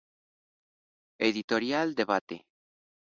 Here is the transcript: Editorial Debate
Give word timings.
Editorial 1.27 1.93
Debate 1.93 2.37